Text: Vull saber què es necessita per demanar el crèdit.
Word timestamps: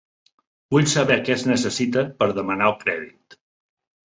Vull 0.75 0.87
saber 0.93 1.17
què 1.27 1.35
es 1.35 1.45
necessita 1.49 2.05
per 2.23 2.31
demanar 2.41 2.71
el 2.73 2.77
crèdit. 2.85 3.41